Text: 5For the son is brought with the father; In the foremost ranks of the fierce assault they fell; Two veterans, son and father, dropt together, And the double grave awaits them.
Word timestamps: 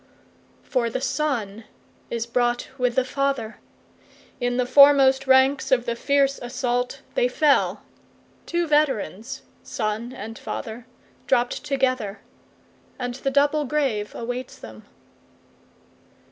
5For 0.67 0.91
the 0.91 0.99
son 0.99 1.65
is 2.09 2.25
brought 2.25 2.69
with 2.79 2.95
the 2.95 3.05
father; 3.05 3.57
In 4.39 4.57
the 4.57 4.65
foremost 4.65 5.27
ranks 5.27 5.71
of 5.71 5.85
the 5.85 5.95
fierce 5.95 6.39
assault 6.41 7.03
they 7.13 7.27
fell; 7.27 7.83
Two 8.47 8.65
veterans, 8.65 9.43
son 9.61 10.11
and 10.11 10.39
father, 10.39 10.87
dropt 11.27 11.63
together, 11.63 12.19
And 12.97 13.13
the 13.13 13.29
double 13.29 13.63
grave 13.63 14.15
awaits 14.15 14.57
them. 14.57 14.85